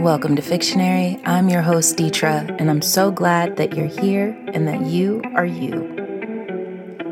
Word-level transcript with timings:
Welcome 0.00 0.34
to 0.36 0.42
Fictionary. 0.42 1.20
I'm 1.26 1.50
your 1.50 1.60
host, 1.60 1.98
Deetra, 1.98 2.56
and 2.58 2.70
I'm 2.70 2.80
so 2.80 3.10
glad 3.10 3.58
that 3.58 3.76
you're 3.76 3.86
here 3.86 4.34
and 4.54 4.66
that 4.66 4.86
you 4.86 5.20
are 5.34 5.44
you. 5.44 5.94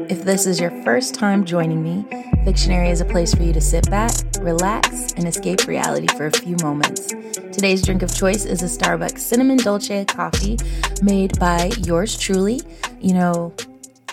If 0.08 0.24
this 0.24 0.46
is 0.46 0.58
your 0.58 0.70
first 0.84 1.14
time 1.14 1.44
joining 1.44 1.82
me, 1.82 2.06
Fictionary 2.46 2.88
is 2.88 3.02
a 3.02 3.04
place 3.04 3.34
for 3.34 3.42
you 3.42 3.52
to 3.52 3.60
sit 3.60 3.90
back, 3.90 4.12
relax, 4.40 5.12
and 5.12 5.28
escape 5.28 5.66
reality 5.66 6.06
for 6.16 6.28
a 6.28 6.32
few 6.32 6.56
moments. 6.62 7.08
Today's 7.52 7.82
drink 7.82 8.00
of 8.00 8.14
choice 8.16 8.46
is 8.46 8.62
a 8.62 8.78
Starbucks 8.78 9.18
cinnamon 9.18 9.58
dolce 9.58 10.06
coffee 10.06 10.56
made 11.02 11.38
by 11.38 11.70
yours 11.84 12.16
truly. 12.16 12.62
You 13.02 13.12
know, 13.12 13.54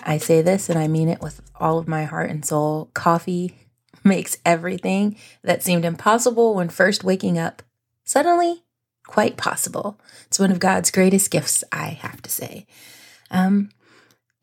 I 0.02 0.18
say 0.18 0.42
this 0.42 0.68
and 0.68 0.78
I 0.78 0.86
mean 0.86 1.08
it 1.08 1.22
with 1.22 1.40
all 1.58 1.78
of 1.78 1.88
my 1.88 2.04
heart 2.04 2.28
and 2.28 2.44
soul. 2.44 2.90
Coffee 2.92 3.56
makes 4.04 4.36
everything 4.44 5.16
that 5.42 5.62
seemed 5.62 5.86
impossible 5.86 6.54
when 6.54 6.68
first 6.68 7.04
waking 7.04 7.38
up 7.38 7.62
suddenly 8.04 8.64
quite 9.06 9.36
possible. 9.36 9.98
It's 10.26 10.38
one 10.38 10.50
of 10.50 10.58
God's 10.58 10.90
greatest 10.90 11.30
gifts, 11.30 11.64
I 11.72 11.88
have 11.88 12.22
to 12.22 12.30
say. 12.30 12.66
Um, 13.30 13.70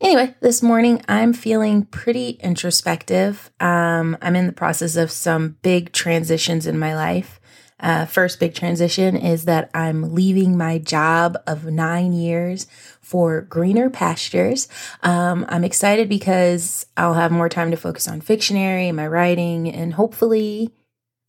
Anyway, 0.04 0.36
this 0.42 0.62
morning 0.62 1.02
I'm 1.08 1.32
feeling 1.32 1.86
pretty 1.86 2.32
introspective. 2.42 3.50
Um, 3.62 4.18
I'm 4.22 4.36
in 4.36 4.48
the 4.48 4.52
process 4.52 4.98
of 4.98 5.10
some 5.10 5.56
big 5.62 5.94
transitions 5.94 6.68
in 6.68 6.78
my 6.78 6.94
life. 6.94 7.40
Uh, 7.80 8.06
first 8.06 8.40
big 8.40 8.54
transition 8.54 9.16
is 9.16 9.46
that 9.46 9.70
I'm 9.74 10.14
leaving 10.14 10.58
my 10.58 10.78
job 10.78 11.38
of 11.48 11.66
nine 11.66 12.12
years 12.12 12.68
for 13.02 13.42
greener 13.42 13.90
pastures. 13.90 14.68
Um, 15.04 15.46
I'm 15.48 15.64
excited 15.64 16.10
because 16.10 16.86
I'll 16.98 17.14
have 17.14 17.32
more 17.32 17.50
time 17.50 17.72
to 17.72 17.78
focus 17.78 18.08
on 18.08 18.20
fictionary, 18.20 18.92
my 18.92 19.08
writing, 19.08 19.70
and 19.70 19.94
hopefully 19.94 20.72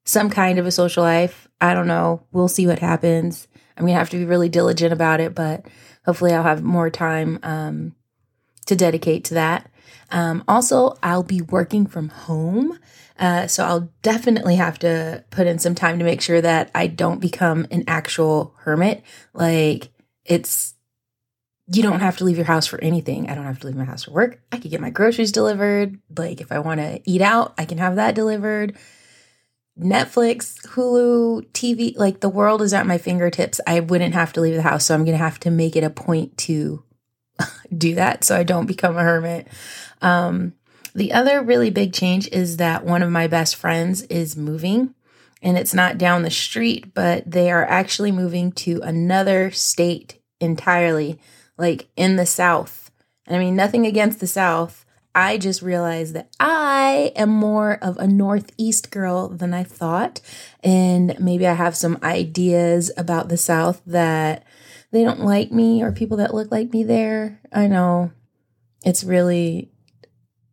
some 0.04 0.30
kind 0.30 0.58
of 0.58 0.66
a 0.66 0.72
social 0.72 1.04
life. 1.04 1.43
I 1.60 1.74
don't 1.74 1.86
know. 1.86 2.24
We'll 2.32 2.48
see 2.48 2.66
what 2.66 2.78
happens. 2.78 3.48
I'm 3.76 3.86
to 3.86 3.92
have 3.92 4.10
to 4.10 4.18
be 4.18 4.24
really 4.24 4.48
diligent 4.48 4.92
about 4.92 5.20
it, 5.20 5.34
but 5.34 5.66
hopefully 6.04 6.32
I'll 6.32 6.42
have 6.42 6.62
more 6.62 6.90
time. 6.90 7.38
Um, 7.42 7.94
to 8.66 8.76
dedicate 8.76 9.24
to 9.24 9.34
that. 9.34 9.70
Um, 10.10 10.44
also, 10.48 10.96
I'll 11.02 11.22
be 11.22 11.42
working 11.42 11.86
from 11.86 12.08
home. 12.08 12.78
Uh, 13.18 13.46
so 13.46 13.64
I'll 13.64 13.92
definitely 14.02 14.56
have 14.56 14.78
to 14.80 15.24
put 15.30 15.46
in 15.46 15.58
some 15.58 15.74
time 15.74 15.98
to 15.98 16.04
make 16.04 16.20
sure 16.20 16.40
that 16.40 16.70
I 16.74 16.88
don't 16.88 17.20
become 17.20 17.66
an 17.70 17.84
actual 17.86 18.54
hermit. 18.58 19.02
Like, 19.32 19.90
it's, 20.24 20.74
you 21.66 21.82
don't 21.82 22.00
have 22.00 22.16
to 22.18 22.24
leave 22.24 22.36
your 22.36 22.46
house 22.46 22.66
for 22.66 22.82
anything. 22.82 23.30
I 23.30 23.34
don't 23.34 23.44
have 23.44 23.60
to 23.60 23.66
leave 23.66 23.76
my 23.76 23.84
house 23.84 24.04
for 24.04 24.10
work. 24.10 24.40
I 24.50 24.58
could 24.58 24.70
get 24.70 24.80
my 24.80 24.90
groceries 24.90 25.32
delivered. 25.32 25.98
Like, 26.16 26.40
if 26.40 26.50
I 26.50 26.58
want 26.58 26.80
to 26.80 27.00
eat 27.04 27.22
out, 27.22 27.54
I 27.56 27.64
can 27.64 27.78
have 27.78 27.96
that 27.96 28.14
delivered. 28.14 28.76
Netflix, 29.78 30.60
Hulu, 30.68 31.46
TV, 31.48 31.96
like 31.96 32.20
the 32.20 32.28
world 32.28 32.62
is 32.62 32.72
at 32.72 32.86
my 32.86 32.98
fingertips. 32.98 33.60
I 33.66 33.80
wouldn't 33.80 34.14
have 34.14 34.32
to 34.34 34.40
leave 34.40 34.54
the 34.54 34.62
house. 34.62 34.86
So 34.86 34.94
I'm 34.94 35.04
going 35.04 35.18
to 35.18 35.24
have 35.24 35.40
to 35.40 35.50
make 35.50 35.74
it 35.74 35.84
a 35.84 35.90
point 35.90 36.36
to 36.38 36.84
do 37.76 37.94
that 37.96 38.24
so 38.24 38.36
I 38.36 38.44
don't 38.44 38.66
become 38.66 38.96
a 38.96 39.02
hermit. 39.02 39.48
Um, 40.00 40.54
the 40.94 41.12
other 41.12 41.42
really 41.42 41.70
big 41.70 41.92
change 41.92 42.28
is 42.28 42.58
that 42.58 42.84
one 42.84 43.02
of 43.02 43.10
my 43.10 43.26
best 43.26 43.56
friends 43.56 44.02
is 44.02 44.36
moving 44.36 44.94
and 45.42 45.58
it's 45.58 45.74
not 45.74 45.98
down 45.98 46.22
the 46.22 46.30
street, 46.30 46.94
but 46.94 47.28
they 47.30 47.50
are 47.50 47.64
actually 47.64 48.12
moving 48.12 48.52
to 48.52 48.80
another 48.82 49.50
state 49.50 50.20
entirely, 50.40 51.18
like 51.58 51.88
in 51.96 52.16
the 52.16 52.26
South. 52.26 52.90
And 53.26 53.36
I 53.36 53.40
mean, 53.40 53.56
nothing 53.56 53.86
against 53.86 54.20
the 54.20 54.26
South. 54.26 54.83
I 55.14 55.38
just 55.38 55.62
realized 55.62 56.14
that 56.14 56.30
I 56.40 57.12
am 57.14 57.30
more 57.30 57.78
of 57.80 57.96
a 57.98 58.06
Northeast 58.06 58.90
girl 58.90 59.28
than 59.28 59.54
I 59.54 59.62
thought. 59.62 60.20
And 60.62 61.16
maybe 61.20 61.46
I 61.46 61.54
have 61.54 61.76
some 61.76 61.98
ideas 62.02 62.90
about 62.96 63.28
the 63.28 63.36
South 63.36 63.80
that 63.86 64.44
they 64.90 65.04
don't 65.04 65.20
like 65.20 65.52
me 65.52 65.82
or 65.82 65.92
people 65.92 66.16
that 66.18 66.34
look 66.34 66.50
like 66.50 66.72
me 66.72 66.82
there. 66.82 67.40
I 67.52 67.66
know 67.66 68.12
it's 68.84 69.04
really 69.04 69.70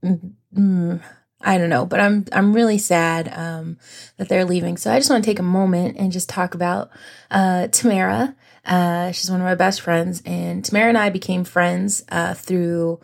mm, 0.03 0.34
mm, 0.56 1.02
I 1.44 1.58
don't 1.58 1.69
know, 1.69 1.85
but 1.85 2.00
I'm 2.00 2.25
I'm 2.31 2.53
really 2.53 2.78
sad 2.78 3.31
um, 3.35 3.78
that 4.18 4.30
they're 4.30 4.46
leaving. 4.46 4.78
So 4.78 4.91
I 4.91 5.00
just 5.00 5.09
want 5.09 5.24
to 5.24 5.30
take 5.30 5.40
a 5.40 5.44
moment 5.44 5.97
and 5.97 6.12
just 6.12 6.30
talk 6.30 6.53
about 6.53 6.91
uh, 7.30 7.68
Tamara. 7.68 8.35
Uh, 8.64 9.12
she's 9.12 9.31
one 9.31 9.41
of 9.41 9.46
my 9.46 9.56
best 9.56 9.81
friends, 9.81 10.22
and 10.25 10.64
Tamara 10.64 10.90
and 10.90 10.97
I 10.97 11.09
became 11.09 11.44
friends 11.44 12.03
uh, 12.09 12.35
through 12.35 13.00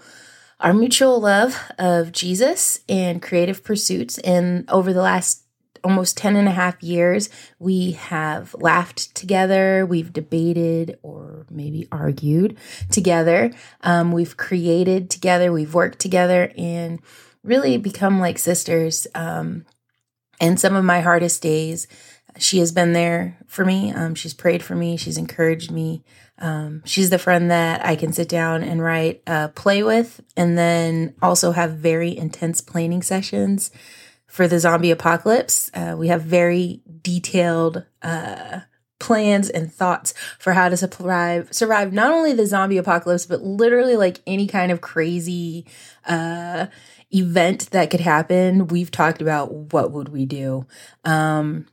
our 0.59 0.73
mutual 0.73 1.19
love 1.19 1.59
of 1.78 2.12
Jesus 2.12 2.79
and 2.90 3.22
creative 3.22 3.63
pursuits. 3.63 4.18
And 4.19 4.69
over 4.69 4.94
the 4.94 5.01
last 5.01 5.44
almost 5.84 6.18
10 6.18 6.35
and 6.35 6.47
a 6.47 6.51
half 6.51 6.81
years, 6.81 7.29
we 7.59 7.91
have 7.91 8.53
laughed 8.56 9.16
together, 9.16 9.85
we've 9.85 10.12
debated 10.12 10.97
or 11.01 11.45
maybe 11.50 11.88
argued 11.91 12.57
together, 12.91 13.51
um, 13.81 14.12
we've 14.12 14.35
created 14.38 15.09
together, 15.09 15.51
we've 15.51 15.73
worked 15.73 16.00
together, 16.00 16.51
and 16.57 17.00
really 17.44 17.78
become 17.78 18.19
like 18.19 18.38
sisters. 18.38 19.07
Um, 19.16 19.66
and 20.39 20.59
some 20.59 20.75
of 20.75 20.84
my 20.84 21.01
hardest 21.01 21.41
days, 21.41 21.88
she 22.38 22.59
has 22.59 22.72
been 22.72 22.94
there 22.94 23.38
for 23.47 23.66
me. 23.66 23.91
Um, 23.91 24.13
she's 24.13 24.34
prayed 24.34 24.63
for 24.63 24.75
me, 24.75 24.97
she's 24.97 25.18
encouraged 25.18 25.72
me. 25.72 26.03
Um, 26.40 26.84
she's 26.86 27.09
the 27.09 27.20
friend 27.20 27.50
that 27.50 27.86
I 27.86 27.96
can 27.96 28.14
sit 28.14 28.30
down 28.30 28.64
and 28.64 28.81
write, 28.81 29.24
uh, 29.25 29.50
play 29.50 29.84
with, 29.84 30.22
and 30.36 30.58
then 30.58 31.16
also 31.22 31.52
have 31.52 31.72
very 31.72 32.16
intense 32.16 32.62
planning 32.62 33.02
sessions 33.02 33.72
for 34.28 34.48
the 34.48 34.59
zombie 34.59 34.92
apocalypse. 34.92 35.72
Uh, 35.74 35.96
we 35.98 36.09
have 36.09 36.22
very 36.22 36.81
detailed 37.02 37.86
uh, 38.02 38.59
plans 39.00 39.50
and 39.50 39.72
thoughts 39.72 40.14
for 40.40 40.53
how 40.53 40.70
to 40.70 40.78
survive 40.78 41.48
survive 41.52 41.94
not 41.94 42.12
only 42.12 42.34
the 42.34 42.46
zombie 42.46 42.78
apocalypse, 42.78 43.25
but 43.25 43.42
literally 43.42 43.96
like 43.96 44.22
any 44.28 44.48
kind 44.48 44.72
of 44.72 44.81
crazy 44.81 45.66
uh, 46.06 46.68
event 47.12 47.69
that 47.72 47.90
could 47.90 48.00
happen. 48.00 48.68
We've 48.68 48.92
talked 48.92 49.22
about 49.22 49.52
what 49.74 49.92
would 49.92 50.09
we 50.09 50.25
do. 50.25 50.66
Um, 51.04 51.68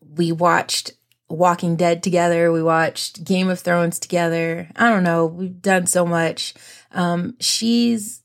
we 0.00 0.32
watched 0.32 0.92
Walking 1.32 1.76
Dead 1.76 2.02
together. 2.02 2.52
We 2.52 2.62
watched 2.62 3.24
Game 3.24 3.48
of 3.48 3.60
Thrones 3.60 3.98
together. 3.98 4.68
I 4.76 4.90
don't 4.90 5.02
know. 5.02 5.26
We've 5.26 5.62
done 5.62 5.86
so 5.86 6.04
much. 6.04 6.52
Um, 6.92 7.36
she's 7.40 8.22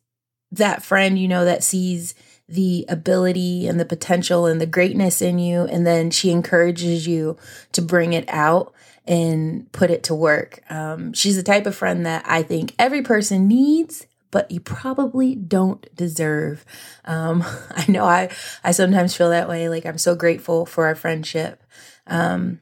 that 0.51 0.83
friend, 0.83 1.17
you 1.17 1.27
know, 1.27 1.45
that 1.45 1.63
sees 1.63 2.15
the 2.49 2.85
ability 2.87 3.67
and 3.67 3.79
the 3.79 3.85
potential 3.85 4.45
and 4.45 4.59
the 4.59 4.65
greatness 4.65 5.21
in 5.21 5.39
you. 5.39 5.63
And 5.63 5.87
then 5.87 6.11
she 6.11 6.31
encourages 6.31 7.07
you 7.07 7.37
to 7.73 7.81
bring 7.81 8.13
it 8.13 8.25
out 8.27 8.73
and 9.05 9.71
put 9.71 9.89
it 9.89 10.03
to 10.03 10.15
work. 10.15 10.59
Um, 10.69 11.13
she's 11.13 11.37
the 11.37 11.43
type 11.43 11.65
of 11.65 11.75
friend 11.75 12.05
that 12.05 12.23
I 12.25 12.43
think 12.43 12.73
every 12.77 13.01
person 13.01 13.47
needs, 13.47 14.05
but 14.31 14.51
you 14.51 14.59
probably 14.59 15.33
don't 15.35 15.93
deserve. 15.95 16.65
Um, 17.05 17.43
I 17.71 17.85
know 17.89 18.05
I, 18.05 18.29
I 18.65 18.71
sometimes 18.71 19.15
feel 19.15 19.29
that 19.29 19.47
way. 19.47 19.69
Like 19.69 19.85
I'm 19.85 19.97
so 19.97 20.13
grateful 20.13 20.65
for 20.65 20.85
our 20.85 20.95
friendship. 20.95 21.63
Um, 22.05 22.59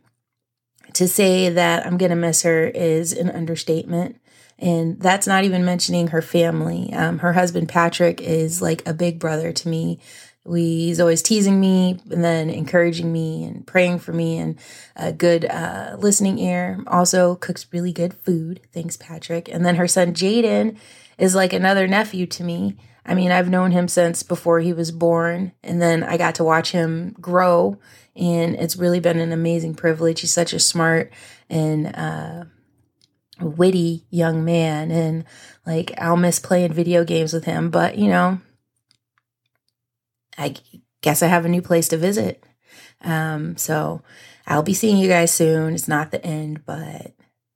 to 0.95 1.07
say 1.07 1.49
that 1.49 1.85
I'm 1.85 1.97
going 1.97 2.09
to 2.09 2.15
miss 2.15 2.43
her 2.43 2.65
is 2.67 3.13
an 3.13 3.29
understatement. 3.29 4.19
And 4.57 4.99
that's 4.99 5.27
not 5.27 5.43
even 5.43 5.65
mentioning 5.65 6.07
her 6.07 6.21
family. 6.21 6.93
Um, 6.93 7.19
her 7.19 7.33
husband, 7.33 7.67
Patrick, 7.67 8.21
is 8.21 8.61
like 8.61 8.87
a 8.87 8.93
big 8.93 9.19
brother 9.19 9.51
to 9.51 9.67
me. 9.67 9.99
We, 10.45 10.61
he's 10.61 10.99
always 10.99 11.21
teasing 11.21 11.59
me 11.59 11.99
and 12.09 12.23
then 12.23 12.49
encouraging 12.49 13.11
me 13.11 13.43
and 13.43 13.67
praying 13.67 13.99
for 13.99 14.13
me 14.13 14.37
and 14.37 14.57
a 14.95 15.11
good 15.11 15.43
uh, 15.45 15.97
listening 15.99 16.39
ear. 16.39 16.81
Also 16.87 17.35
cooks 17.35 17.65
really 17.73 17.91
good 17.91 18.13
food. 18.13 18.61
Thanks, 18.71 18.95
Patrick. 18.95 19.49
And 19.49 19.65
then 19.65 19.75
her 19.75 19.87
son, 19.87 20.13
Jaden, 20.13 20.77
is 21.17 21.35
like 21.35 21.51
another 21.51 21.87
nephew 21.87 22.25
to 22.27 22.43
me. 22.43 22.77
I 23.05 23.13
mean, 23.13 23.31
I've 23.31 23.49
known 23.49 23.71
him 23.71 23.87
since 23.87 24.23
before 24.23 24.59
he 24.59 24.73
was 24.73 24.91
born, 24.91 25.51
and 25.63 25.81
then 25.81 26.03
I 26.03 26.17
got 26.17 26.35
to 26.35 26.43
watch 26.43 26.71
him 26.71 27.15
grow, 27.21 27.77
and 28.15 28.55
it's 28.55 28.77
really 28.77 28.99
been 28.99 29.19
an 29.19 29.31
amazing 29.31 29.75
privilege. 29.75 30.21
He's 30.21 30.33
such 30.33 30.53
a 30.53 30.59
smart 30.59 31.11
and 31.49 31.95
uh, 31.95 32.45
witty 33.39 34.05
young 34.09 34.45
man 34.45 34.91
and 34.91 35.25
like 35.65 35.91
I'll 35.97 36.17
miss 36.17 36.39
playing 36.39 36.73
video 36.73 37.03
games 37.03 37.33
with 37.33 37.45
him, 37.45 37.69
but 37.69 37.97
you 37.97 38.07
know, 38.07 38.39
I 40.37 40.55
guess 41.01 41.21
I 41.21 41.27
have 41.27 41.45
a 41.45 41.49
new 41.49 41.61
place 41.61 41.87
to 41.89 41.97
visit. 41.97 42.43
Um, 43.01 43.57
so 43.57 44.01
I'll 44.47 44.63
be 44.63 44.73
seeing 44.73 44.97
you 44.97 45.07
guys 45.07 45.31
soon. 45.31 45.73
It's 45.73 45.87
not 45.87 46.11
the 46.11 46.25
end, 46.25 46.65
but 46.65 47.13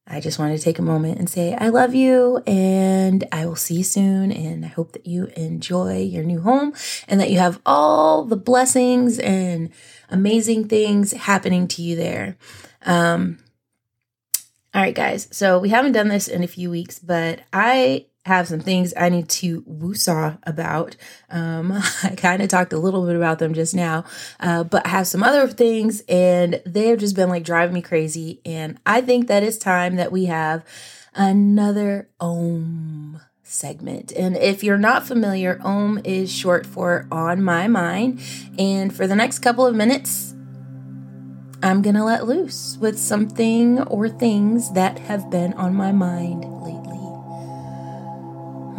I 0.09 0.19
just 0.19 0.39
wanted 0.39 0.57
to 0.57 0.63
take 0.63 0.79
a 0.79 0.83
moment 0.83 1.19
and 1.19 1.29
say 1.29 1.53
I 1.53 1.69
love 1.69 1.93
you 1.93 2.41
and 2.47 3.23
I 3.31 3.45
will 3.45 3.55
see 3.55 3.75
you 3.75 3.83
soon. 3.83 4.31
And 4.31 4.65
I 4.65 4.69
hope 4.69 4.93
that 4.93 5.05
you 5.05 5.25
enjoy 5.35 5.99
your 5.99 6.23
new 6.23 6.41
home 6.41 6.73
and 7.07 7.19
that 7.19 7.29
you 7.29 7.37
have 7.37 7.61
all 7.65 8.25
the 8.25 8.35
blessings 8.35 9.19
and 9.19 9.69
amazing 10.09 10.67
things 10.67 11.11
happening 11.11 11.67
to 11.69 11.83
you 11.83 11.95
there. 11.95 12.37
Um, 12.85 13.37
all 14.73 14.81
right, 14.81 14.95
guys. 14.95 15.27
So 15.31 15.59
we 15.59 15.69
haven't 15.69 15.91
done 15.91 16.07
this 16.07 16.27
in 16.27 16.43
a 16.43 16.47
few 16.47 16.69
weeks, 16.69 16.99
but 16.99 17.41
I 17.53 18.05
have 18.29 18.47
some 18.47 18.59
things 18.59 18.93
I 18.95 19.09
need 19.09 19.27
to 19.29 19.61
woosah 19.63 20.37
about. 20.43 20.95
Um, 21.29 21.71
I 22.03 22.15
kind 22.15 22.41
of 22.41 22.49
talked 22.49 22.73
a 22.73 22.77
little 22.77 23.05
bit 23.05 23.15
about 23.15 23.39
them 23.39 23.53
just 23.53 23.75
now, 23.75 24.05
uh, 24.39 24.63
but 24.63 24.85
I 24.85 24.89
have 24.89 25.07
some 25.07 25.23
other 25.23 25.47
things 25.47 26.01
and 26.07 26.61
they 26.65 26.87
have 26.87 26.99
just 26.99 27.15
been 27.15 27.29
like 27.29 27.43
driving 27.43 27.73
me 27.73 27.81
crazy. 27.81 28.39
And 28.45 28.79
I 28.85 29.01
think 29.01 29.27
that 29.27 29.43
it's 29.43 29.57
time 29.57 29.97
that 29.97 30.11
we 30.11 30.25
have 30.25 30.63
another 31.13 32.09
Om 32.19 33.19
segment. 33.43 34.11
And 34.11 34.37
if 34.37 34.63
you're 34.63 34.77
not 34.77 35.07
familiar, 35.07 35.59
Om 35.63 35.99
is 36.03 36.31
short 36.31 36.65
for 36.65 37.07
on 37.11 37.43
my 37.43 37.67
mind. 37.67 38.21
And 38.57 38.95
for 38.95 39.07
the 39.07 39.15
next 39.15 39.39
couple 39.39 39.65
of 39.65 39.75
minutes, 39.75 40.35
I'm 41.61 41.81
going 41.81 41.95
to 41.95 42.05
let 42.05 42.25
loose 42.25 42.77
with 42.79 42.97
something 42.97 43.81
or 43.81 44.07
things 44.07 44.71
that 44.73 44.99
have 44.99 45.29
been 45.29 45.53
on 45.53 45.73
my 45.73 45.91
mind 45.91 46.45
lately. 46.63 46.78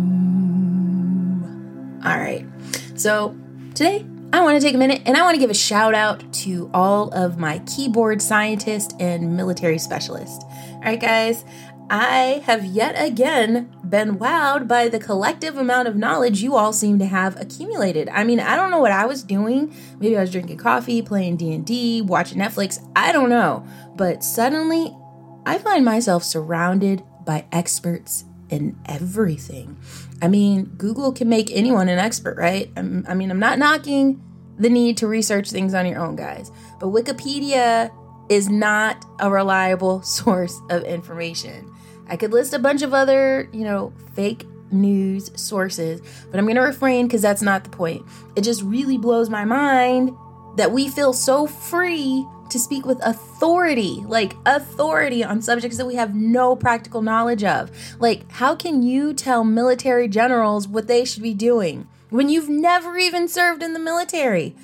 All 2.05 2.19
right. 2.19 2.47
So 2.95 3.37
today, 3.75 4.07
I 4.33 4.43
want 4.43 4.61
to 4.61 4.65
take 4.65 4.77
a 4.77 4.79
minute 4.79 5.03
and 5.07 5.17
I 5.17 5.23
want 5.23 5.35
to 5.35 5.41
give 5.41 5.51
a 5.51 5.55
shout 5.55 5.93
out 5.93 6.33
to 6.45 6.71
all 6.73 7.09
of 7.09 7.37
my 7.37 7.59
keyboard 7.61 8.23
scientists 8.23 8.95
and 9.01 9.37
military 9.37 9.79
specialists. 9.79 10.45
All 10.45 10.83
right, 10.83 11.01
guys, 11.01 11.45
I 11.91 12.43
have 12.45 12.65
yet 12.65 12.95
again 12.97 13.75
been 13.89 14.19
wowed 14.19 14.69
by 14.69 14.87
the 14.89 15.01
collective 15.01 15.57
amount 15.57 15.89
of 15.89 15.97
knowledge 15.97 16.43
you 16.43 16.55
all 16.55 16.73
seem 16.73 17.01
to 17.01 17.07
have 17.07 17.41
accumulated. 17.41 18.09
I 18.11 18.23
mean, 18.23 18.39
I 18.39 18.55
don't 18.55 18.71
know 18.71 18.79
what 18.79 18.93
I 18.93 19.07
was 19.07 19.25
doing. 19.25 19.75
Maybe 19.99 20.17
I 20.17 20.21
was 20.21 20.31
drinking 20.31 20.59
coffee, 20.59 21.03
playing 21.03 21.39
D&D, 21.39 22.03
watching 22.03 22.39
Netflix. 22.39 22.79
I 22.95 23.11
don't 23.11 23.31
know. 23.31 23.67
But 23.97 24.23
suddenly, 24.23 24.97
I 25.45 25.59
find 25.59 25.85
myself 25.85 26.25
surrounded 26.25 27.05
by 27.27 27.45
experts 27.53 28.25
in 28.49 28.79
everything. 28.87 29.77
I 30.23 30.29
mean, 30.29 30.65
Google 30.79 31.13
can 31.13 31.29
make 31.29 31.51
anyone 31.51 31.89
an 31.89 31.99
expert, 31.99 32.39
right? 32.39 32.71
I'm, 32.77 33.05
I 33.09 33.15
mean, 33.15 33.31
I'm 33.31 33.39
not 33.39 33.59
knocking 33.59 34.23
the 34.59 34.71
need 34.71 34.97
to 34.99 35.07
research 35.07 35.51
things 35.51 35.75
on 35.75 35.87
your 35.87 35.99
own, 35.99 36.17
guys. 36.17 36.51
But 36.81 36.87
Wikipedia 36.87 37.91
is 38.31 38.49
not 38.49 39.05
a 39.21 39.31
reliable 39.31 40.03
source 40.03 40.59
of 40.71 40.85
information. 40.85 41.71
I 42.09 42.17
could 42.17 42.33
list 42.33 42.55
a 42.55 42.59
bunch 42.59 42.83
of 42.83 42.95
other, 42.95 43.49
you 43.53 43.65
know, 43.65 43.93
fake 44.15 44.47
news 44.71 45.31
sources, 45.41 46.01
but 46.31 46.39
I'm 46.39 46.45
going 46.45 46.57
to 46.57 46.63
refrain 46.63 47.07
because 47.07 47.23
that's 47.23 47.43
not 47.43 47.65
the 47.65 47.71
point. 47.71 48.05
It 48.37 48.43
just 48.43 48.63
really 48.63 48.99
blows 48.99 49.29
my 49.29 49.45
mind 49.45 50.17
that 50.57 50.73
we 50.73 50.89
feel 50.89 51.13
so 51.13 51.47
free 51.47 52.27
to 52.51 52.59
speak 52.59 52.87
with 52.87 52.99
authority, 53.03 54.03
like 54.07 54.37
authority 54.47 55.25
on 55.25 55.43
subjects 55.43 55.77
that 55.77 55.87
we 55.87 55.97
have 55.97 56.15
no 56.15 56.57
practical 56.57 57.03
knowledge 57.03 57.45
of. 57.45 57.71
Like, 57.99 58.31
how 58.31 58.55
can 58.55 58.83
you 58.83 59.13
tell 59.13 59.45
military 59.45 60.09
generals 60.09 60.69
what 60.69 60.87
they 60.87 61.05
should 61.05 61.23
be 61.23 61.35
doing 61.35 61.89
when 62.11 62.29
you've 62.29 62.49
never 62.49 62.97
even 62.97 63.29
served 63.29 63.63
in 63.63 63.73
the 63.73 63.79
military? 63.81 64.55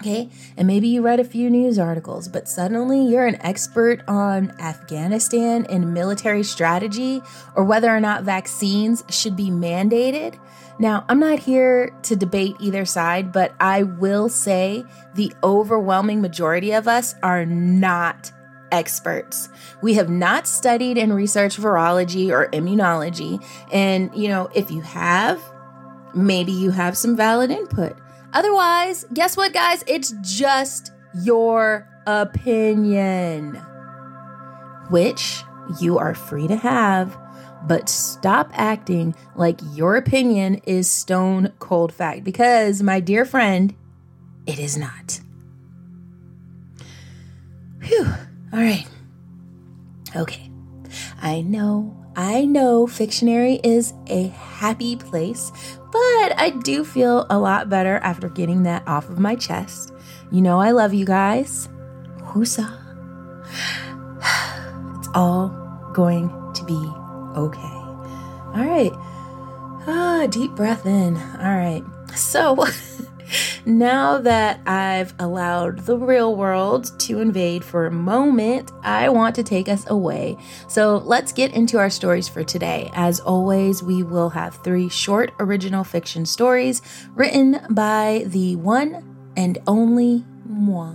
Okay, 0.00 0.30
and 0.56 0.66
maybe 0.66 0.88
you 0.88 1.02
read 1.02 1.20
a 1.20 1.24
few 1.24 1.50
news 1.50 1.78
articles, 1.78 2.26
but 2.26 2.48
suddenly 2.48 3.06
you're 3.06 3.26
an 3.26 3.36
expert 3.42 4.00
on 4.08 4.50
Afghanistan 4.58 5.66
and 5.68 5.92
military 5.92 6.42
strategy 6.42 7.20
or 7.54 7.64
whether 7.64 7.94
or 7.94 8.00
not 8.00 8.24
vaccines 8.24 9.04
should 9.10 9.36
be 9.36 9.50
mandated. 9.50 10.40
Now, 10.78 11.04
I'm 11.10 11.20
not 11.20 11.38
here 11.38 11.94
to 12.04 12.16
debate 12.16 12.56
either 12.60 12.86
side, 12.86 13.30
but 13.30 13.54
I 13.60 13.82
will 13.82 14.30
say 14.30 14.84
the 15.14 15.34
overwhelming 15.42 16.22
majority 16.22 16.72
of 16.72 16.88
us 16.88 17.14
are 17.22 17.44
not 17.44 18.32
experts. 18.72 19.50
We 19.82 19.94
have 19.94 20.08
not 20.08 20.46
studied 20.46 20.96
and 20.96 21.14
researched 21.14 21.60
virology 21.60 22.30
or 22.30 22.48
immunology. 22.52 23.44
And, 23.70 24.10
you 24.14 24.28
know, 24.28 24.48
if 24.54 24.70
you 24.70 24.80
have, 24.80 25.42
maybe 26.14 26.52
you 26.52 26.70
have 26.70 26.96
some 26.96 27.14
valid 27.14 27.50
input. 27.50 27.98
Otherwise, 28.32 29.04
guess 29.12 29.36
what, 29.36 29.52
guys? 29.52 29.82
It's 29.86 30.14
just 30.22 30.92
your 31.22 31.88
opinion, 32.06 33.54
which 34.90 35.42
you 35.80 35.98
are 35.98 36.14
free 36.14 36.46
to 36.48 36.56
have, 36.56 37.16
but 37.66 37.88
stop 37.88 38.50
acting 38.52 39.14
like 39.34 39.60
your 39.74 39.96
opinion 39.96 40.60
is 40.64 40.90
stone 40.90 41.52
cold 41.58 41.92
fact 41.92 42.24
because, 42.24 42.82
my 42.82 43.00
dear 43.00 43.24
friend, 43.24 43.74
it 44.46 44.58
is 44.58 44.76
not. 44.76 45.20
Whew. 47.82 48.06
All 48.52 48.60
right. 48.60 48.86
Okay. 50.16 50.50
I 51.22 51.42
know 51.42 51.96
I 52.16 52.44
know 52.44 52.86
Fictionary 52.86 53.60
is 53.62 53.94
a 54.08 54.28
happy 54.28 54.96
place, 54.96 55.52
but 55.92 56.38
I 56.38 56.50
do 56.62 56.84
feel 56.84 57.26
a 57.30 57.38
lot 57.38 57.68
better 57.68 57.98
after 57.98 58.28
getting 58.28 58.62
that 58.64 58.86
off 58.86 59.08
of 59.08 59.18
my 59.18 59.34
chest. 59.34 59.92
You 60.30 60.40
know, 60.42 60.60
I 60.60 60.70
love 60.70 60.94
you 60.94 61.04
guys. 61.04 61.68
Whoosah. 62.20 62.76
It's 64.98 65.08
all 65.14 65.48
going 65.94 66.28
to 66.54 66.64
be 66.64 66.74
okay. 67.36 67.80
All 68.54 68.64
right. 68.66 68.92
Ah, 69.86 70.26
deep 70.28 70.52
breath 70.52 70.84
in. 70.84 71.16
All 71.16 71.56
right. 71.56 71.82
So, 72.14 72.66
now 73.64 74.18
that 74.18 74.60
I've 74.66 75.14
allowed 75.18 75.80
the 75.80 75.96
real 75.96 76.34
world 76.36 76.98
to 77.00 77.20
invade 77.20 77.64
for 77.64 77.86
a 77.86 77.90
moment, 77.90 78.70
I 78.82 79.08
want 79.08 79.34
to 79.36 79.42
take 79.42 79.68
us 79.68 79.88
away. 79.88 80.36
So 80.68 80.98
let's 80.98 81.32
get 81.32 81.52
into 81.52 81.78
our 81.78 81.90
stories 81.90 82.28
for 82.28 82.42
today. 82.42 82.90
As 82.94 83.20
always, 83.20 83.82
we 83.82 84.02
will 84.02 84.30
have 84.30 84.56
three 84.64 84.88
short 84.88 85.32
original 85.38 85.84
fiction 85.84 86.26
stories 86.26 86.82
written 87.14 87.60
by 87.70 88.24
the 88.26 88.56
one 88.56 89.32
and 89.36 89.58
only 89.66 90.24
moi. 90.44 90.94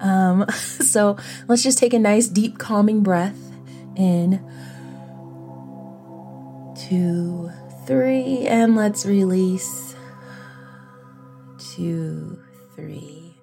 Um, 0.00 0.46
so 0.50 1.16
let's 1.48 1.62
just 1.62 1.78
take 1.78 1.94
a 1.94 1.98
nice, 1.98 2.28
deep, 2.28 2.58
calming 2.58 3.02
breath 3.02 3.38
in. 3.96 4.44
Two, 6.88 7.50
three, 7.86 8.46
and 8.46 8.74
let's 8.74 9.06
release 9.06 9.94
two, 11.76 12.38
three. 12.74 13.34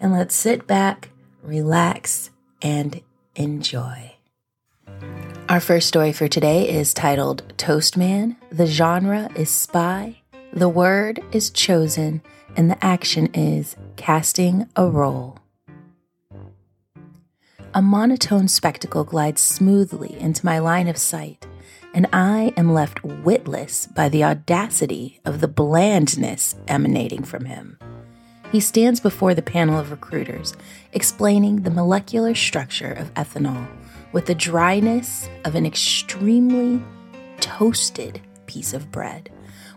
And 0.00 0.12
let's 0.12 0.34
sit 0.34 0.66
back, 0.66 1.10
relax, 1.42 2.30
and 2.62 3.02
enjoy. 3.34 4.14
Our 5.48 5.60
first 5.60 5.88
story 5.88 6.12
for 6.12 6.26
today 6.26 6.68
is 6.68 6.94
titled 6.94 7.42
Toastman. 7.56 8.36
The 8.50 8.66
genre 8.66 9.30
is 9.36 9.50
spy, 9.50 10.20
the 10.52 10.68
word 10.68 11.20
is 11.32 11.50
chosen, 11.50 12.22
and 12.56 12.70
the 12.70 12.84
action 12.84 13.26
is 13.34 13.76
casting 13.96 14.66
a 14.74 14.86
role. 14.86 15.38
A 17.74 17.82
monotone 17.82 18.48
spectacle 18.48 19.04
glides 19.04 19.42
smoothly 19.42 20.18
into 20.18 20.46
my 20.46 20.58
line 20.58 20.88
of 20.88 20.96
sight 20.96 21.46
and 21.96 22.06
I 22.12 22.52
am 22.58 22.74
left 22.74 23.02
witless 23.02 23.86
by 23.86 24.10
the 24.10 24.22
audacity 24.22 25.18
of 25.24 25.40
the 25.40 25.48
blandness 25.48 26.54
emanating 26.68 27.24
from 27.24 27.46
him. 27.46 27.78
He 28.52 28.60
stands 28.60 29.00
before 29.00 29.34
the 29.34 29.40
panel 29.40 29.78
of 29.78 29.90
recruiters, 29.90 30.54
explaining 30.92 31.62
the 31.62 31.70
molecular 31.70 32.34
structure 32.34 32.92
of 32.92 33.12
ethanol 33.14 33.66
with 34.12 34.26
the 34.26 34.34
dryness 34.34 35.30
of 35.46 35.54
an 35.54 35.64
extremely 35.64 36.84
toasted 37.40 38.20
piece 38.44 38.74
of 38.74 38.92
bread, 38.92 39.30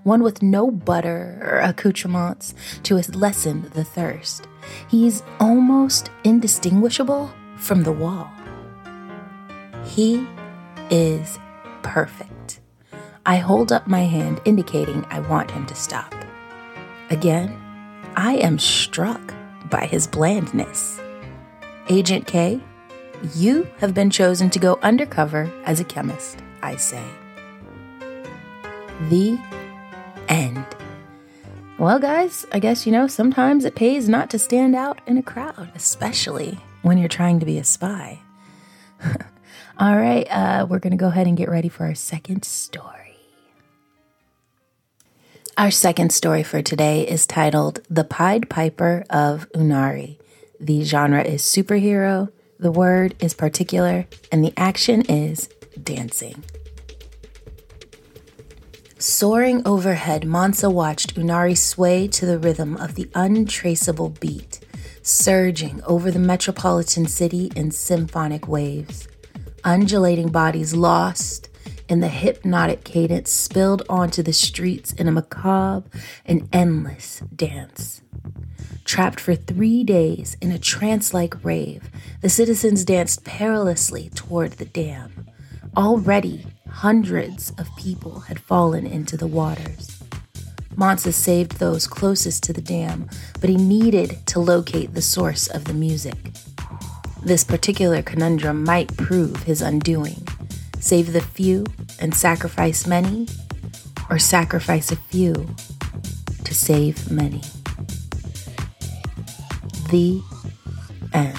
one 0.04 0.22
with 0.22 0.44
no 0.44 0.70
butter 0.70 1.40
or 1.42 1.60
accoutrements 1.60 2.54
to 2.84 2.96
lessen 2.96 3.72
the 3.74 3.86
thirst. 3.86 4.46
He's 4.90 5.24
almost 5.40 6.12
indistinguishable 6.26 7.32
from 7.56 7.84
the 7.84 7.94
wall. 7.94 8.30
He 9.86 10.28
is 10.90 11.40
perfect. 11.84 12.60
I 13.26 13.38
hold 13.38 13.72
up 13.72 13.88
my 13.88 14.02
hand, 14.02 14.42
indicating 14.46 15.06
I 15.10 15.20
want 15.20 15.52
him 15.52 15.66
to 15.68 15.76
stop. 15.76 16.14
Again, 17.10 17.56
I 18.16 18.36
am 18.36 18.60
struck 18.60 19.34
by 19.70 19.86
his 19.86 20.08
blandness. 20.08 21.00
Agent 21.90 22.28
K, 22.28 22.60
you 23.36 23.68
have 23.78 23.94
been 23.94 24.10
chosen 24.10 24.50
to 24.52 24.60
go 24.60 24.80
undercover 24.82 25.52
as 25.66 25.80
a 25.80 25.84
chemist, 25.84 26.40
I 26.62 26.76
say. 26.76 27.04
The 29.10 29.40
end. 30.28 30.66
Well, 31.78 32.00
guys, 32.00 32.46
I 32.52 32.60
guess 32.60 32.86
you 32.86 32.92
know 32.92 33.08
sometimes 33.08 33.64
it 33.64 33.76
pays 33.76 34.10
not 34.10 34.30
to 34.32 34.40
stand 34.40 34.76
out 34.76 35.00
in 35.08 35.18
a 35.18 35.24
crowd, 35.24 35.72
especially 35.76 36.60
when 36.82 36.98
you're 36.98 37.08
trying 37.08 37.40
to 37.40 37.46
be 37.46 37.58
a 37.58 37.64
spy. 37.64 38.20
All 39.78 39.96
right, 39.96 40.28
uh, 40.30 40.66
we're 40.70 40.80
going 40.80 40.92
to 40.92 40.98
go 40.98 41.08
ahead 41.08 41.28
and 41.28 41.38
get 41.38 41.50
ready 41.50 41.70
for 41.70 41.86
our 41.86 41.96
second 41.96 42.44
story. 42.46 43.18
Our 45.58 45.72
second 45.72 46.14
story 46.14 46.44
for 46.44 46.62
today 46.62 47.06
is 47.06 47.28
titled 47.28 47.82
The 47.90 48.06
Pied 48.06 48.50
Piper 48.50 49.04
of 49.10 49.52
Unari. 49.52 50.18
The 50.58 50.86
genre 50.86 51.22
is 51.22 51.42
superhero, 51.42 52.32
the 52.58 52.72
word 52.72 53.16
is 53.20 53.34
particular, 53.34 54.08
and 54.32 54.42
the 54.42 54.54
action 54.56 55.02
is 55.10 55.50
dancing. 55.84 56.46
Soaring 58.98 59.62
overhead, 59.66 60.24
Mansa 60.24 60.70
watched 60.70 61.16
Unari 61.16 61.58
sway 61.58 62.08
to 62.08 62.26
the 62.26 62.38
rhythm 62.40 62.78
of 62.78 62.96
the 62.96 63.10
untraceable 63.14 64.12
beat, 64.22 64.62
surging 65.02 65.84
over 65.84 66.10
the 66.10 66.20
metropolitan 66.20 67.06
city 67.06 67.52
in 67.54 67.72
symphonic 67.72 68.48
waves. 68.48 69.09
Undulating 69.64 70.30
bodies 70.30 70.74
lost 70.74 71.50
in 71.88 72.00
the 72.00 72.08
hypnotic 72.08 72.84
cadence 72.84 73.32
spilled 73.32 73.84
onto 73.90 74.22
the 74.22 74.34
streets 74.34 74.94
in 74.94 75.08
a 75.08 75.12
macabre 75.12 75.90
and 76.26 76.48
endless 76.54 77.22
dance. 77.36 78.02
Trapped 78.86 79.20
for 79.20 79.36
three 79.36 79.84
days 79.84 80.38
in 80.42 80.52
a 80.52 80.60
trance 80.60 81.14
like 81.14 81.44
rave, 81.44 81.90
the 82.22 82.30
citizens 82.30 82.86
danced 82.86 83.24
perilously 83.24 84.10
toward 84.16 84.54
the 84.54 84.66
dam. 84.66 85.28
Already, 85.76 86.46
hundreds 86.70 87.52
of 87.58 87.76
people 87.76 88.22
had 88.22 88.40
fallen 88.40 88.86
into 88.86 89.18
the 89.18 89.28
waters. 89.28 90.02
Mansa 90.76 91.12
saved 91.12 91.58
those 91.58 91.88
closest 91.88 92.44
to 92.44 92.54
the 92.54 92.62
dam, 92.62 93.10
but 93.42 93.50
he 93.50 93.58
needed 93.58 94.26
to 94.28 94.40
locate 94.40 94.94
the 94.94 95.02
source 95.02 95.48
of 95.48 95.66
the 95.66 95.74
music. 95.74 96.16
This 97.24 97.44
particular 97.44 98.02
conundrum 98.02 98.64
might 98.64 98.96
prove 98.98 99.44
his 99.44 99.62
undoing 99.62 100.26
save 100.80 101.12
the 101.14 101.22
few 101.22 101.66
and 102.00 102.16
sacrifice 102.16 102.88
many, 102.88 103.28
or 104.10 104.18
sacrifice 104.18 104.92
a 104.92 104.96
few 104.96 105.34
to 106.44 106.56
save 106.56 107.12
many. 107.12 107.42
The 109.90 110.22
end. 111.14 111.38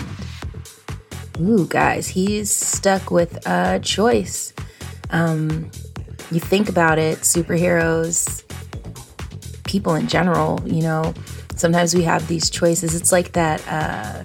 Ooh, 1.40 1.66
guys, 1.66 2.08
he's 2.08 2.50
stuck 2.50 3.10
with 3.10 3.46
a 3.46 3.80
choice. 3.80 4.52
Um, 5.10 5.70
you 6.30 6.38
think 6.38 6.68
about 6.68 6.98
it, 6.98 7.20
superheroes, 7.20 8.44
people 9.64 9.94
in 9.94 10.06
general, 10.06 10.60
you 10.66 10.82
know, 10.82 11.14
sometimes 11.56 11.94
we 11.94 12.02
have 12.02 12.28
these 12.28 12.50
choices. 12.50 12.94
It's 12.94 13.10
like 13.10 13.32
that 13.32 13.66
uh, 13.66 14.24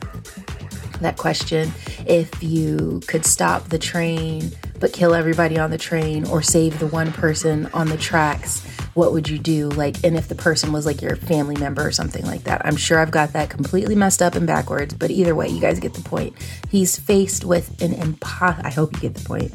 that 1.02 1.18
question: 1.18 1.72
if 2.06 2.44
you 2.44 3.02
could 3.08 3.26
stop 3.26 3.70
the 3.70 3.80
train 3.80 4.52
but 4.80 4.94
kill 4.94 5.14
everybody 5.14 5.58
on 5.58 5.72
the 5.72 5.78
train 5.78 6.28
or 6.28 6.42
save 6.42 6.80
the 6.80 6.88
one 6.88 7.12
person 7.14 7.68
on 7.74 7.88
the 7.88 7.98
tracks, 7.98 8.64
what 8.94 9.14
would 9.14 9.28
you 9.30 9.38
do? 9.38 9.70
Like, 9.70 10.04
and 10.04 10.18
if 10.18 10.28
the 10.28 10.36
person 10.36 10.72
was 10.72 10.86
like 10.86 11.02
your 11.02 11.16
family 11.16 11.56
member 11.58 11.86
or 11.86 11.92
something 11.92 12.26
like 12.26 12.44
that. 12.44 12.66
I'm 12.66 12.76
sure 12.76 13.00
I've 13.00 13.12
got 13.12 13.34
that 13.34 13.50
completely 13.50 13.96
messed 13.96 14.22
up 14.22 14.36
and 14.36 14.46
backwards, 14.46 14.94
but 14.94 15.12
either 15.12 15.36
way, 15.36 15.48
you 15.48 15.62
guys 15.62 15.80
get 15.80 15.94
the 15.94 16.02
point. 16.02 16.36
He's 16.70 16.98
faced 16.98 17.46
with 17.46 17.82
an 17.82 17.94
impo 17.94 18.64
I 18.64 18.70
hope 18.70 18.94
you 18.94 19.00
get 19.00 19.16
the 19.16 19.24
point. 19.24 19.54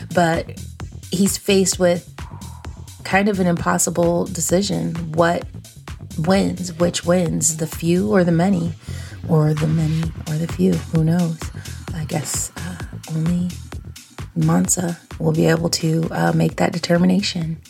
but 0.14 0.60
he's 1.10 1.36
faced 1.36 1.78
with 1.78 2.12
kind 3.04 3.28
of 3.28 3.40
an 3.40 3.46
impossible 3.46 4.26
decision. 4.26 4.94
What 5.12 5.44
wins? 6.18 6.72
Which 6.72 7.04
wins? 7.04 7.56
The 7.56 7.66
few 7.66 8.12
or 8.12 8.24
the 8.24 8.32
many? 8.32 8.72
Or 9.28 9.54
the 9.54 9.66
many 9.66 10.02
or 10.28 10.36
the 10.36 10.48
few? 10.48 10.72
Who 10.72 11.04
knows? 11.04 11.38
I 11.94 12.04
guess 12.04 12.52
uh, 12.56 12.76
only 13.14 13.50
Mansa 14.34 14.98
will 15.18 15.32
be 15.32 15.46
able 15.46 15.68
to 15.70 16.08
uh, 16.10 16.32
make 16.32 16.56
that 16.56 16.72
determination. 16.72 17.60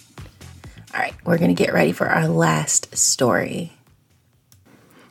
All 0.95 1.01
right, 1.01 1.15
we're 1.25 1.39
going 1.39 1.55
to 1.55 1.63
get 1.63 1.73
ready 1.73 1.93
for 1.93 2.09
our 2.09 2.29
last 2.29 2.97
story. 2.97 3.73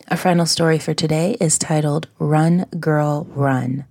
Our 0.10 0.18
final 0.18 0.46
story 0.46 0.80
for 0.80 0.94
today 0.94 1.38
is 1.40 1.58
titled 1.60 2.08
Run 2.18 2.66
Girl 2.80 3.28
Run. 3.30 3.86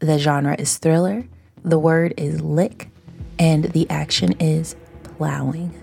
The 0.00 0.18
genre 0.18 0.54
is 0.58 0.78
thriller, 0.78 1.24
the 1.64 1.78
word 1.78 2.14
is 2.16 2.40
lick, 2.42 2.88
and 3.38 3.64
the 3.64 3.88
action 3.88 4.32
is 4.40 4.76
plowing. 5.02 5.81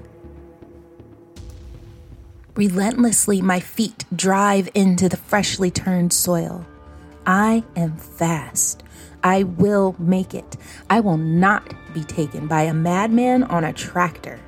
Relentlessly, 2.59 3.41
my 3.41 3.61
feet 3.61 4.03
drive 4.13 4.67
into 4.75 5.07
the 5.07 5.15
freshly 5.15 5.71
turned 5.71 6.11
soil. 6.11 6.65
I 7.25 7.63
am 7.77 7.95
fast. 7.95 8.83
I 9.23 9.43
will 9.43 9.95
make 9.97 10.33
it. 10.33 10.57
I 10.89 10.99
will 10.99 11.15
not 11.15 11.73
be 11.93 12.03
taken 12.03 12.47
by 12.47 12.63
a 12.63 12.73
madman 12.73 13.43
on 13.43 13.63
a 13.63 13.71
tractor. 13.71 14.41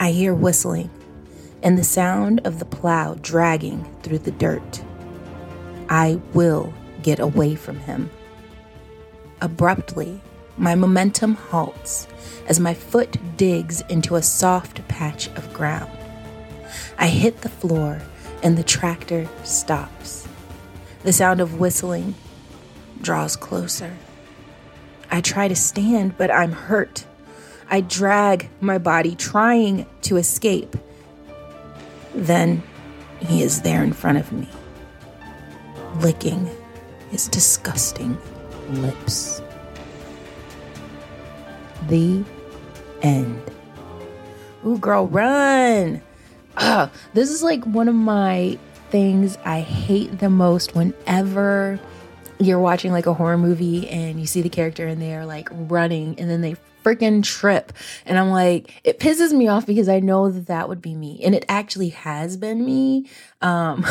I 0.00 0.10
hear 0.10 0.34
whistling 0.34 0.90
and 1.62 1.78
the 1.78 1.84
sound 1.84 2.40
of 2.44 2.58
the 2.58 2.64
plow 2.64 3.14
dragging 3.14 3.88
through 4.02 4.18
the 4.18 4.32
dirt. 4.32 4.82
I 5.88 6.20
will 6.34 6.74
get 7.04 7.20
away 7.20 7.54
from 7.54 7.78
him. 7.78 8.10
Abruptly, 9.40 10.20
my 10.56 10.74
momentum 10.74 11.36
halts 11.36 12.08
as 12.48 12.58
my 12.58 12.74
foot 12.74 13.16
digs 13.36 13.82
into 13.82 14.16
a 14.16 14.22
soft 14.22 14.88
patch 14.88 15.28
of 15.36 15.54
ground. 15.54 15.97
I 16.98 17.08
hit 17.08 17.42
the 17.42 17.48
floor 17.48 18.00
and 18.42 18.56
the 18.56 18.62
tractor 18.62 19.28
stops. 19.44 20.26
The 21.02 21.12
sound 21.12 21.40
of 21.40 21.58
whistling 21.58 22.14
draws 23.00 23.36
closer. 23.36 23.96
I 25.10 25.20
try 25.20 25.48
to 25.48 25.56
stand, 25.56 26.18
but 26.18 26.30
I'm 26.30 26.52
hurt. 26.52 27.04
I 27.70 27.80
drag 27.80 28.48
my 28.60 28.78
body, 28.78 29.14
trying 29.14 29.86
to 30.02 30.16
escape. 30.16 30.76
Then 32.14 32.62
he 33.20 33.42
is 33.42 33.62
there 33.62 33.82
in 33.82 33.92
front 33.92 34.18
of 34.18 34.32
me, 34.32 34.48
licking 36.00 36.48
his 37.10 37.28
disgusting 37.28 38.18
lips. 38.70 39.40
The 41.88 42.24
end. 43.02 43.42
Ooh, 44.66 44.78
girl, 44.78 45.06
run! 45.06 46.02
Ah, 46.56 46.90
this 47.14 47.30
is 47.30 47.42
like 47.42 47.64
one 47.64 47.88
of 47.88 47.94
my 47.94 48.58
things 48.90 49.36
I 49.44 49.60
hate 49.60 50.18
the 50.18 50.30
most 50.30 50.74
whenever 50.74 51.78
you're 52.40 52.60
watching 52.60 52.92
like 52.92 53.06
a 53.06 53.14
horror 53.14 53.36
movie 53.36 53.88
and 53.88 54.20
you 54.20 54.26
see 54.26 54.42
the 54.42 54.48
character 54.48 54.86
and 54.86 55.02
they're 55.02 55.26
like 55.26 55.48
running 55.52 56.18
and 56.18 56.30
then 56.30 56.40
they 56.40 56.56
freaking 56.84 57.22
trip. 57.22 57.72
And 58.06 58.18
I'm 58.18 58.30
like, 58.30 58.80
it 58.84 58.98
pisses 58.98 59.32
me 59.32 59.48
off 59.48 59.66
because 59.66 59.88
I 59.88 60.00
know 60.00 60.30
that 60.30 60.46
that 60.46 60.68
would 60.68 60.80
be 60.80 60.94
me. 60.94 61.20
And 61.24 61.34
it 61.34 61.44
actually 61.48 61.90
has 61.90 62.36
been 62.36 62.64
me. 62.64 63.08
Um, 63.42 63.84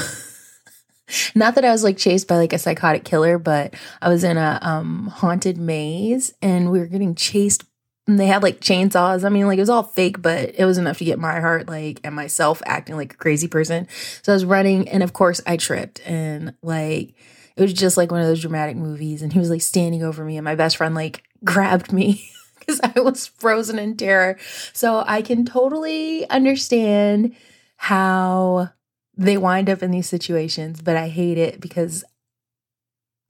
not 1.36 1.56
that 1.56 1.66
I 1.66 1.72
was 1.72 1.84
like 1.84 1.98
chased 1.98 2.28
by 2.28 2.38
like 2.38 2.54
a 2.54 2.60
psychotic 2.60 3.04
killer, 3.04 3.38
but 3.38 3.74
I 4.02 4.10
was 4.10 4.24
in 4.24 4.38
a 4.38 4.60
um, 4.62 5.08
haunted 5.08 5.58
maze 5.58 6.34
and 6.42 6.72
we 6.72 6.80
were 6.80 6.88
getting 6.88 7.16
chased 7.16 7.64
and 8.08 8.20
they 8.20 8.28
had 8.28 8.42
like 8.42 8.62
chainsaws. 8.62 9.26
I 9.26 9.30
mean, 9.30 9.48
like 9.48 9.58
it 9.58 9.62
was 9.62 9.70
all 9.70 9.84
fake, 9.84 10.22
but 10.22 10.54
it 10.58 10.66
was 10.66 10.78
enough 10.78 10.98
to 11.00 11.06
get 11.06 11.20
my 11.20 11.40
heart 11.40 11.68
like 11.68 12.00
and 12.04 12.16
myself 12.16 12.62
acting 12.66 12.96
like 12.96 13.14
a 13.14 13.18
crazy 13.18 13.48
person. 13.48 13.88
So 14.24 14.32
I 14.32 14.36
was 14.36 14.46
running 14.46 14.88
and 14.90 15.04
of 15.04 15.14
course 15.14 15.42
I 15.46 15.58
tripped 15.58 16.02
and 16.06 16.54
like 16.62 17.14
it 17.58 17.62
was 17.62 17.74
just 17.74 17.98
like 17.98 18.12
one 18.12 18.22
of 18.22 18.28
those 18.28 18.42
dramatic 18.42 18.78
movies. 18.78 19.22
And 19.22 19.34
he 19.34 19.40
was 19.40 19.50
like 19.50 19.62
standing 19.62 20.04
over 20.04 20.24
me, 20.24 20.38
and 20.38 20.46
my 20.46 20.56
best 20.56 20.78
friend 20.78 20.96
like 20.96 21.24
grabbed 21.44 21.92
me 21.92 22.30
because 22.60 22.80
I 22.82 23.00
was 23.00 23.28
frozen 23.28 23.78
in 23.80 23.98
terror. 23.98 24.38
So 24.74 25.04
I 25.06 25.22
can 25.22 25.46
totally 25.46 26.30
understand 26.30 27.36
how 27.76 28.70
they 29.16 29.38
wind 29.38 29.70
up 29.70 29.82
in 29.82 29.92
these 29.92 30.08
situations, 30.08 30.82
but 30.82 30.96
I 30.96 31.10
hate 31.10 31.38
it 31.38 31.60
because 31.60 32.04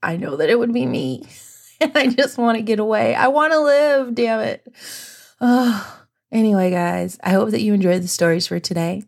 I 0.02 0.16
know 0.16 0.36
that 0.36 0.50
it 0.50 0.58
would 0.58 0.72
be 0.72 0.86
me. 0.86 1.26
And 1.80 1.96
I 1.96 2.08
just 2.08 2.38
want 2.38 2.56
to 2.56 2.62
get 2.62 2.80
away. 2.80 3.14
I 3.14 3.28
want 3.28 3.52
to 3.52 3.60
live, 3.60 4.14
damn 4.14 4.40
it. 4.40 4.66
Oh, 5.40 6.02
anyway, 6.32 6.72
guys, 6.72 7.18
I 7.22 7.30
hope 7.30 7.50
that 7.50 7.60
you 7.60 7.72
enjoyed 7.72 8.02
the 8.02 8.08
stories 8.08 8.48
for 8.48 8.58
today. 8.58 9.04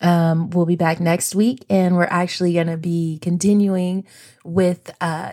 Um, 0.00 0.48
we'll 0.48 0.64
be 0.64 0.76
back 0.76 1.00
next 1.00 1.34
week, 1.34 1.66
and 1.68 1.96
we're 1.96 2.04
actually 2.04 2.54
going 2.54 2.68
to 2.68 2.78
be 2.78 3.18
continuing 3.20 4.06
with 4.42 4.90
uh, 5.02 5.32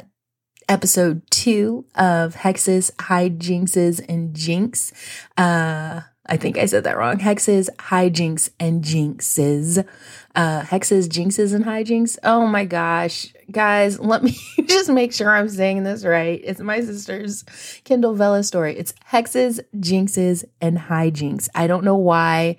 episode 0.68 1.22
two 1.30 1.86
of 1.96 2.36
Hexes, 2.36 2.92
Hijinxes, 2.96 4.04
and 4.08 4.36
Jinx. 4.36 4.92
Uh, 5.38 6.02
I 6.32 6.38
think 6.38 6.58
I 6.58 6.66
said 6.66 6.86
that 6.86 6.98
wrong. 6.98 7.18
Hexes, 7.18 7.68
Hijinks, 7.76 8.52
and 8.58 8.82
Jinxes. 8.82 9.86
Uh, 10.34 10.62
hexes, 10.62 11.10
Jinxes, 11.10 11.54
and 11.54 11.66
Hijinks. 11.66 12.18
Oh 12.24 12.48
my 12.48 12.64
gosh. 12.64 13.34
Guys, 13.52 14.00
let 14.00 14.24
me 14.24 14.38
just 14.66 14.90
make 14.90 15.12
sure 15.12 15.30
I'm 15.30 15.50
saying 15.50 15.84
this 15.84 16.06
right. 16.06 16.40
It's 16.42 16.62
my 16.62 16.80
sister's 16.80 17.44
Kindle 17.84 18.16
Vella 18.16 18.44
story. 18.44 18.78
It's 18.78 18.94
Hexes, 19.12 19.60
Jinxes, 19.76 20.46
and 20.62 20.78
Hijinks. 20.78 21.50
I 21.54 21.68
don't 21.68 21.84
know 21.84 21.98
why 21.98 22.56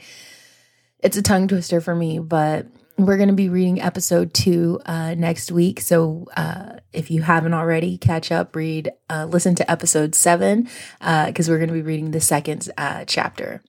it's 0.98 1.16
a 1.16 1.22
tongue 1.22 1.48
twister 1.48 1.80
for 1.80 1.94
me, 1.94 2.18
but 2.18 2.66
we're 3.06 3.16
going 3.16 3.28
to 3.28 3.34
be 3.34 3.48
reading 3.48 3.80
episode 3.80 4.34
two 4.34 4.80
uh, 4.86 5.14
next 5.14 5.52
week. 5.52 5.80
So 5.80 6.26
uh, 6.36 6.78
if 6.92 7.10
you 7.10 7.22
haven't 7.22 7.54
already, 7.54 7.98
catch 7.98 8.32
up, 8.32 8.54
read, 8.56 8.90
uh, 9.10 9.26
listen 9.26 9.54
to 9.56 9.70
episode 9.70 10.14
seven, 10.14 10.68
because 10.98 11.48
uh, 11.48 11.52
we're 11.52 11.58
going 11.58 11.68
to 11.68 11.74
be 11.74 11.82
reading 11.82 12.10
the 12.10 12.20
second 12.20 12.70
uh, 12.78 13.04
chapter. 13.06 13.62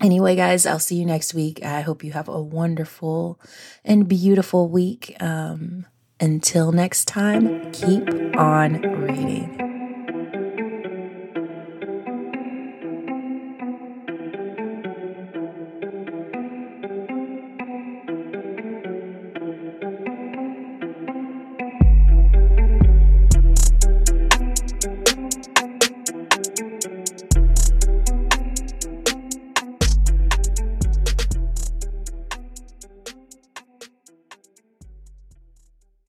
Anyway, 0.00 0.36
guys, 0.36 0.66
I'll 0.66 0.78
see 0.78 0.96
you 0.96 1.06
next 1.06 1.32
week. 1.32 1.64
I 1.64 1.80
hope 1.80 2.04
you 2.04 2.12
have 2.12 2.28
a 2.28 2.42
wonderful 2.42 3.40
and 3.84 4.06
beautiful 4.06 4.68
week. 4.68 5.16
Um, 5.20 5.86
until 6.20 6.72
next 6.72 7.06
time, 7.06 7.72
keep 7.72 8.08
on 8.36 8.80
reading. 8.82 9.65